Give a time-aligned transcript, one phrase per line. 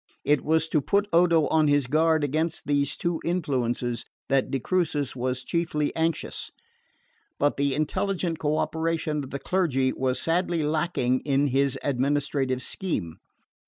[0.25, 5.15] It was to put Odo on his guard against these two influences that de Crucis
[5.15, 6.49] was chiefly anxious;
[7.37, 13.17] but the intelligent cooperation of the clergy was sadly lacking in his administrative scheme.